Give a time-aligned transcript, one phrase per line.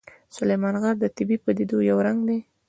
[0.37, 2.39] سلیمان غر د طبیعي پدیدو یو رنګ دی.